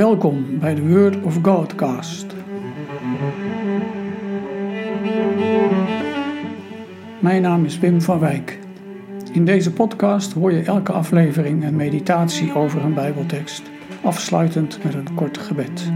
Welkom 0.00 0.58
bij 0.58 0.74
de 0.74 0.88
Word 0.88 1.22
of 1.22 1.38
Godcast. 1.42 2.26
Mijn 7.18 7.42
naam 7.42 7.64
is 7.64 7.78
Wim 7.78 8.00
van 8.00 8.18
Wijk. 8.18 8.58
In 9.32 9.44
deze 9.44 9.72
podcast 9.72 10.32
hoor 10.32 10.52
je 10.52 10.62
elke 10.62 10.92
aflevering 10.92 11.64
een 11.64 11.76
meditatie 11.76 12.54
over 12.54 12.84
een 12.84 12.94
Bijbeltekst, 12.94 13.62
afsluitend 14.02 14.84
met 14.84 14.94
een 14.94 15.14
kort 15.14 15.38
gebed. 15.38 15.90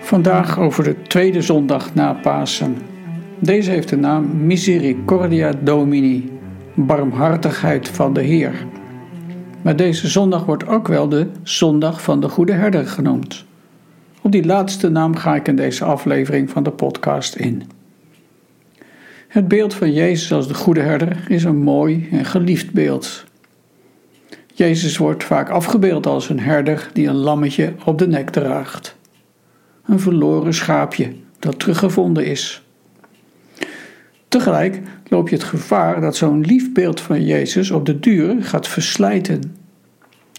Vandaag 0.00 0.58
over 0.58 0.84
de 0.84 1.02
tweede 1.02 1.42
zondag 1.42 1.94
na 1.94 2.12
Pasen. 2.12 2.76
Deze 3.38 3.70
heeft 3.70 3.88
de 3.88 3.96
naam 3.96 4.46
Misericordia 4.46 5.52
Domini, 5.62 6.30
barmhartigheid 6.74 7.88
van 7.88 8.12
de 8.12 8.22
Heer. 8.22 8.66
Maar 9.62 9.76
deze 9.76 10.08
zondag 10.08 10.44
wordt 10.44 10.66
ook 10.66 10.88
wel 10.88 11.08
de 11.08 11.26
Zondag 11.42 12.02
van 12.02 12.20
de 12.20 12.28
Goede 12.28 12.52
Herder 12.52 12.86
genoemd. 12.86 13.44
Op 14.22 14.32
die 14.32 14.44
laatste 14.44 14.88
naam 14.88 15.16
ga 15.16 15.34
ik 15.34 15.48
in 15.48 15.56
deze 15.56 15.84
aflevering 15.84 16.50
van 16.50 16.62
de 16.62 16.70
podcast 16.70 17.34
in. 17.34 17.62
Het 19.28 19.48
beeld 19.48 19.74
van 19.74 19.92
Jezus 19.92 20.32
als 20.32 20.48
de 20.48 20.54
Goede 20.54 20.80
Herder 20.80 21.24
is 21.28 21.44
een 21.44 21.62
mooi 21.62 22.08
en 22.12 22.24
geliefd 22.24 22.72
beeld. 22.72 23.24
Jezus 24.54 24.96
wordt 24.96 25.24
vaak 25.24 25.48
afgebeeld 25.48 26.06
als 26.06 26.28
een 26.28 26.40
herder 26.40 26.90
die 26.92 27.08
een 27.08 27.14
lammetje 27.14 27.74
op 27.84 27.98
de 27.98 28.08
nek 28.08 28.30
draagt. 28.30 28.96
Een 29.84 30.00
verloren 30.00 30.54
schaapje 30.54 31.12
dat 31.38 31.58
teruggevonden 31.58 32.26
is. 32.26 32.62
Tegelijk 34.30 34.80
loop 35.08 35.28
je 35.28 35.34
het 35.34 35.44
gevaar 35.44 36.00
dat 36.00 36.16
zo'n 36.16 36.40
lief 36.40 36.72
beeld 36.72 37.00
van 37.00 37.24
Jezus 37.24 37.70
op 37.70 37.86
de 37.86 38.00
duur 38.00 38.44
gaat 38.44 38.68
verslijten. 38.68 39.56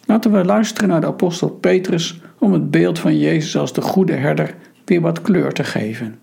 Laten 0.05 0.31
we 0.31 0.45
luisteren 0.45 0.89
naar 0.89 1.01
de 1.01 1.07
apostel 1.07 1.49
Petrus 1.49 2.21
om 2.37 2.53
het 2.53 2.71
beeld 2.71 2.99
van 2.99 3.19
Jezus 3.19 3.57
als 3.57 3.73
de 3.73 3.81
goede 3.81 4.13
herder 4.13 4.55
weer 4.85 5.01
wat 5.01 5.21
kleur 5.21 5.51
te 5.51 5.63
geven. 5.63 6.19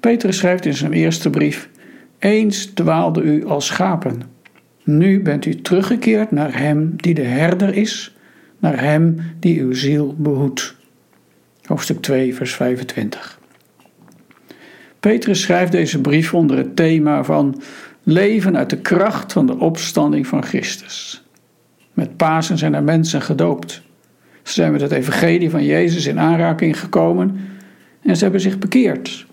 Petrus 0.00 0.36
schrijft 0.36 0.66
in 0.66 0.74
zijn 0.74 0.92
eerste 0.92 1.30
brief: 1.30 1.68
Eens 2.18 2.64
dwaalde 2.66 3.22
u 3.22 3.46
als 3.46 3.66
schapen. 3.66 4.22
Nu 4.84 5.22
bent 5.22 5.46
u 5.46 5.60
teruggekeerd 5.60 6.30
naar 6.30 6.58
Hem 6.58 6.94
die 6.96 7.14
de 7.14 7.22
herder 7.22 7.74
is, 7.74 8.16
naar 8.58 8.80
Hem 8.80 9.16
die 9.40 9.60
uw 9.60 9.72
ziel 9.72 10.14
behoedt. 10.18 10.74
Hoofdstuk 11.64 12.00
2, 12.00 12.34
vers 12.34 12.54
25. 12.54 13.38
Petrus 15.06 15.40
schrijft 15.40 15.72
deze 15.72 16.00
brief 16.00 16.34
onder 16.34 16.56
het 16.56 16.76
thema 16.76 17.24
van 17.24 17.62
leven 18.02 18.56
uit 18.56 18.70
de 18.70 18.78
kracht 18.78 19.32
van 19.32 19.46
de 19.46 19.58
opstanding 19.58 20.26
van 20.26 20.42
Christus. 20.42 21.24
Met 21.92 22.16
Pasen 22.16 22.58
zijn 22.58 22.74
er 22.74 22.82
mensen 22.82 23.22
gedoopt. 23.22 23.82
Ze 24.42 24.52
zijn 24.52 24.72
met 24.72 24.80
het 24.80 24.92
evangelie 24.92 25.50
van 25.50 25.64
Jezus 25.64 26.06
in 26.06 26.18
aanraking 26.18 26.80
gekomen 26.80 27.40
en 28.02 28.16
ze 28.16 28.22
hebben 28.22 28.40
zich 28.40 28.58
bekeerd. 28.58 29.26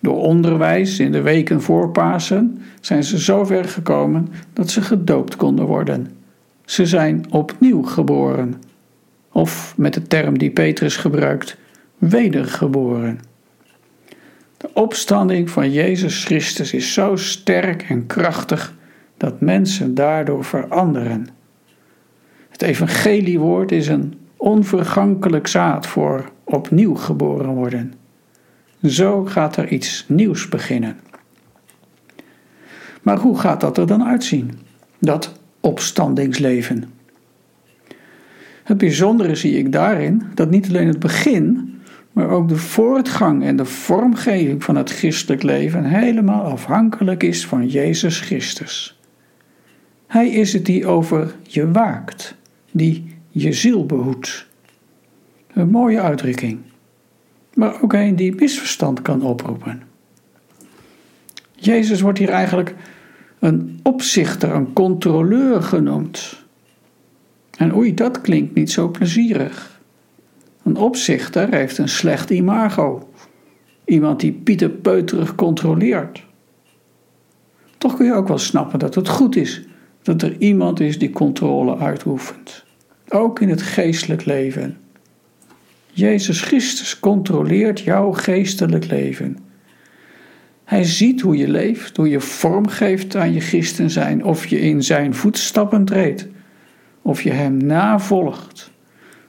Door 0.00 0.16
onderwijs 0.16 0.98
in 0.98 1.12
de 1.12 1.22
weken 1.22 1.62
voor 1.62 1.90
Pasen 1.90 2.62
zijn 2.80 3.04
ze 3.04 3.18
zo 3.18 3.44
ver 3.44 3.64
gekomen 3.64 4.28
dat 4.52 4.70
ze 4.70 4.82
gedoopt 4.82 5.36
konden 5.36 5.64
worden. 5.64 6.16
Ze 6.64 6.86
zijn 6.86 7.24
opnieuw 7.30 7.82
geboren. 7.82 8.54
Of 9.32 9.74
met 9.76 9.94
de 9.94 10.02
term 10.02 10.38
die 10.38 10.50
Petrus 10.50 10.96
gebruikt, 10.96 11.56
wedergeboren. 11.98 13.32
De 14.64 14.70
opstanding 14.72 15.50
van 15.50 15.72
Jezus 15.72 16.24
Christus 16.24 16.72
is 16.72 16.92
zo 16.92 17.16
sterk 17.16 17.82
en 17.82 18.06
krachtig 18.06 18.74
dat 19.16 19.40
mensen 19.40 19.94
daardoor 19.94 20.44
veranderen. 20.44 21.26
Het 22.48 22.62
evangeliewoord 22.62 23.72
is 23.72 23.88
een 23.88 24.14
onvergankelijk 24.36 25.46
zaad 25.46 25.86
voor 25.86 26.30
opnieuw 26.44 26.94
geboren 26.94 27.54
worden. 27.54 27.94
Zo 28.82 29.24
gaat 29.24 29.56
er 29.56 29.68
iets 29.68 30.04
nieuws 30.08 30.48
beginnen. 30.48 30.96
Maar 33.02 33.18
hoe 33.18 33.38
gaat 33.38 33.60
dat 33.60 33.78
er 33.78 33.86
dan 33.86 34.04
uitzien? 34.04 34.50
Dat 34.98 35.32
opstandingsleven. 35.60 36.84
Het 38.62 38.78
bijzondere 38.78 39.34
zie 39.34 39.58
ik 39.58 39.72
daarin 39.72 40.22
dat 40.34 40.50
niet 40.50 40.68
alleen 40.68 40.88
het 40.88 40.98
begin 40.98 41.72
maar 42.14 42.28
ook 42.28 42.48
de 42.48 42.56
voortgang 42.56 43.44
en 43.44 43.56
de 43.56 43.64
vormgeving 43.64 44.64
van 44.64 44.76
het 44.76 44.90
christelijk 44.90 45.42
leven 45.42 45.84
helemaal 45.84 46.42
afhankelijk 46.42 47.22
is 47.22 47.46
van 47.46 47.68
Jezus 47.68 48.20
Christus. 48.20 48.98
Hij 50.06 50.28
is 50.28 50.52
het 50.52 50.66
die 50.66 50.86
over 50.86 51.34
je 51.42 51.70
waakt, 51.70 52.36
die 52.70 53.16
je 53.28 53.52
ziel 53.52 53.86
behoedt. 53.86 54.46
Een 55.52 55.70
mooie 55.70 56.00
uitdrukking, 56.00 56.58
maar 57.54 57.82
ook 57.82 57.92
een 57.92 58.16
die 58.16 58.34
misverstand 58.34 59.02
kan 59.02 59.22
oproepen. 59.22 59.82
Jezus 61.54 62.00
wordt 62.00 62.18
hier 62.18 62.30
eigenlijk 62.30 62.74
een 63.38 63.80
opzichter, 63.82 64.50
een 64.50 64.72
controleur 64.72 65.62
genoemd. 65.62 66.44
En 67.58 67.74
oei, 67.74 67.94
dat 67.94 68.20
klinkt 68.20 68.54
niet 68.54 68.70
zo 68.70 68.88
plezierig. 68.88 69.73
Een 70.64 70.76
opzichter 70.76 71.54
heeft 71.54 71.78
een 71.78 71.88
slecht 71.88 72.30
imago. 72.30 73.08
Iemand 73.84 74.20
die 74.20 74.32
Pieter 74.32 74.70
Peuterig 74.70 75.34
controleert. 75.34 76.24
Toch 77.78 77.96
kun 77.96 78.06
je 78.06 78.14
ook 78.14 78.28
wel 78.28 78.38
snappen 78.38 78.78
dat 78.78 78.94
het 78.94 79.08
goed 79.08 79.36
is 79.36 79.62
dat 80.02 80.22
er 80.22 80.36
iemand 80.38 80.80
is 80.80 80.98
die 80.98 81.10
controle 81.10 81.76
uitoefent. 81.78 82.64
Ook 83.08 83.40
in 83.40 83.48
het 83.48 83.62
geestelijk 83.62 84.24
leven. 84.24 84.76
Jezus 85.90 86.40
Christus 86.40 87.00
controleert 87.00 87.80
jouw 87.80 88.12
geestelijk 88.12 88.86
leven. 88.86 89.38
Hij 90.64 90.84
ziet 90.84 91.20
hoe 91.20 91.36
je 91.36 91.48
leeft, 91.48 91.96
hoe 91.96 92.08
je 92.08 92.20
vorm 92.20 92.68
geeft 92.68 93.16
aan 93.16 93.32
je 93.32 93.40
christen 93.40 93.90
zijn, 93.90 94.24
of 94.24 94.46
je 94.46 94.60
in 94.60 94.82
zijn 94.82 95.14
voetstappen 95.14 95.84
treedt, 95.84 96.26
of 97.02 97.22
je 97.22 97.30
hem 97.30 97.56
navolgt 97.56 98.72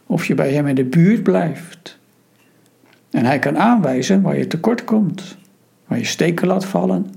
of 0.06 0.26
je 0.26 0.34
bij 0.34 0.52
hem 0.54 0.68
in 0.68 0.76
de 0.76 0.86
buurt 0.86 1.24
blijft. 1.24 2.00
En 3.10 3.26
hij 3.26 3.40
kan 3.40 3.58
aanwijzen 3.58 4.22
waar 4.22 4.38
je 4.38 4.48
tekort 4.48 4.84
komt, 4.84 5.38
waar 5.88 5.98
je 5.98 6.06
steken 6.06 6.48
laat 6.48 6.66
vallen 6.66 7.14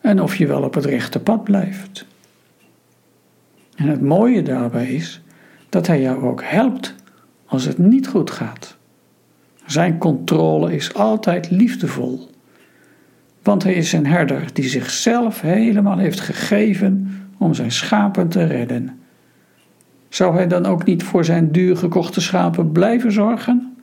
en 0.00 0.22
of 0.22 0.36
je 0.36 0.46
wel 0.46 0.62
op 0.62 0.74
het 0.74 0.84
rechte 0.84 1.20
pad 1.20 1.44
blijft. 1.44 2.06
En 3.76 3.88
het 3.88 4.00
mooie 4.00 4.42
daarbij 4.42 4.86
is 4.86 5.22
dat 5.68 5.86
hij 5.86 6.00
jou 6.00 6.22
ook 6.22 6.42
helpt 6.44 6.94
als 7.46 7.64
het 7.64 7.78
niet 7.78 8.08
goed 8.08 8.30
gaat. 8.30 8.76
Zijn 9.66 9.98
controle 9.98 10.74
is 10.74 10.94
altijd 10.94 11.50
liefdevol, 11.50 12.30
want 13.42 13.62
hij 13.62 13.74
is 13.74 13.92
een 13.92 14.06
herder 14.06 14.52
die 14.52 14.68
zichzelf 14.68 15.40
helemaal 15.40 15.98
heeft 15.98 16.20
gegeven 16.20 17.08
om 17.38 17.54
zijn 17.54 17.72
schapen 17.72 18.28
te 18.28 18.44
redden 18.44 19.00
zou 20.16 20.34
hij 20.34 20.46
dan 20.46 20.66
ook 20.66 20.84
niet 20.84 21.02
voor 21.02 21.24
zijn 21.24 21.52
duur 21.52 21.76
gekochte 21.76 22.20
schapen 22.20 22.72
blijven 22.72 23.12
zorgen? 23.12 23.76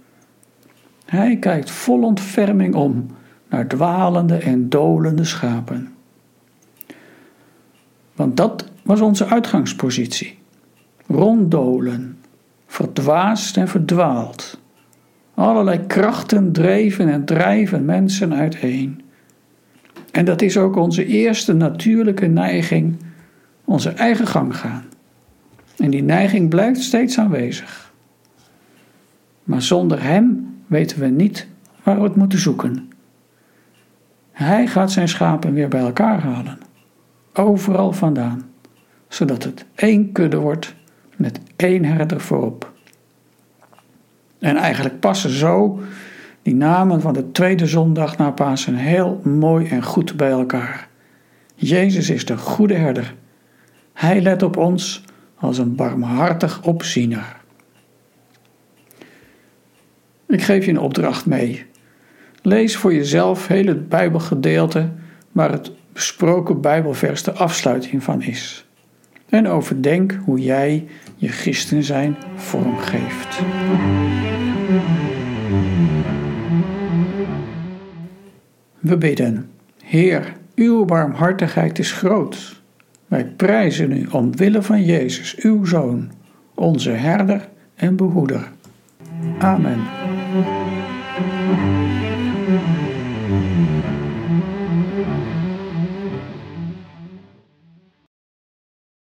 Hij 1.05 1.38
kijkt 1.38 1.71
vol 1.71 2.03
ontferming 2.03 2.75
om 2.75 3.05
naar 3.49 3.67
dwalende 3.67 4.38
en 4.38 4.69
dolende 4.69 5.23
schapen. 5.23 5.94
Want 8.16 8.38
dat 8.38 8.69
was 8.83 9.01
onze 9.01 9.25
uitgangspositie. 9.25 10.38
Ronddolen, 11.07 12.17
verdwaasd 12.67 13.57
en 13.57 13.67
verdwaald. 13.67 14.59
Allerlei 15.33 15.85
krachten 15.88 16.51
dreven 16.51 17.09
en 17.09 17.25
drijven 17.25 17.85
mensen 17.85 18.33
uiteen. 18.33 19.01
En 20.12 20.25
dat 20.25 20.41
is 20.41 20.57
ook 20.57 20.75
onze 20.75 21.06
eerste 21.06 21.53
natuurlijke 21.53 22.25
neiging, 22.25 22.95
onze 23.65 23.89
eigen 23.89 24.27
gang 24.27 24.57
gaan. 24.57 24.91
En 25.77 25.89
die 25.89 26.03
neiging 26.03 26.49
blijft 26.49 26.81
steeds 26.81 27.17
aanwezig. 27.17 27.93
Maar 29.43 29.61
zonder 29.61 30.03
Hem 30.03 30.55
weten 30.67 30.99
we 30.99 31.07
niet 31.07 31.47
waar 31.83 31.97
we 31.97 32.03
het 32.03 32.15
moeten 32.15 32.39
zoeken. 32.39 32.91
Hij 34.31 34.67
gaat 34.67 34.91
zijn 34.91 35.07
schapen 35.07 35.53
weer 35.53 35.67
bij 35.67 35.81
elkaar 35.81 36.19
halen, 36.19 36.59
overal 37.33 37.91
vandaan, 37.91 38.49
zodat 39.07 39.43
het 39.43 39.65
één 39.75 40.11
kudde 40.11 40.37
wordt 40.37 40.75
met 41.15 41.39
één 41.55 41.85
herder 41.85 42.21
voorop. 42.21 42.71
En 44.39 44.55
eigenlijk 44.55 44.99
passen 44.99 45.29
zo 45.29 45.81
die 46.41 46.55
namen 46.55 47.01
van 47.01 47.13
de 47.13 47.31
tweede 47.31 47.67
zondag 47.67 48.17
na 48.17 48.31
Pasen 48.31 48.75
heel 48.75 49.21
mooi 49.23 49.67
en 49.67 49.83
goed 49.83 50.17
bij 50.17 50.29
elkaar. 50.29 50.87
Jezus 51.55 52.09
is 52.09 52.25
de 52.25 52.37
goede 52.37 52.73
herder. 52.73 53.15
Hij 53.93 54.21
let 54.21 54.43
op 54.43 54.57
ons 54.57 55.03
als 55.44 55.57
een 55.57 55.75
barmhartig 55.75 56.63
opziener. 56.63 57.36
Ik 60.28 60.42
geef 60.42 60.66
je 60.66 60.72
een 60.72 60.80
opdracht 60.80 61.25
mee. 61.25 61.66
Lees 62.42 62.75
voor 62.75 62.94
jezelf 62.94 63.48
heel 63.48 63.66
het 63.66 63.90
Bijbelgedeelte 63.90 64.90
waar 65.31 65.51
het 65.51 65.72
besproken 65.94 66.62
Bijbelvers 66.62 67.24
de 67.24 67.31
afsluiting 67.31 68.04
van 68.04 68.22
is. 68.22 68.68
en 69.30 69.48
overdenk 69.48 70.19
hoe 70.25 70.40
jij 70.40 70.88
je 71.16 71.28
christen 71.28 71.84
zijn 71.84 72.18
vormgeeft. 72.36 73.40
We 78.80 78.98
bidden, 78.98 79.50
Heer, 79.84 80.34
uw 80.56 80.86
barmhartigheid 80.86 81.80
is 81.80 81.92
groot. 81.92 82.62
Wij 83.13 83.25
prijzen 83.25 83.92
u 83.92 84.07
omwille 84.12 84.62
van 84.62 84.83
Jezus, 84.83 85.36
uw 85.36 85.65
Zoon, 85.65 86.12
onze 86.54 86.89
herder 86.89 87.50
en 87.75 87.95
behoeder. 87.95 88.51
Amen. 89.39 89.80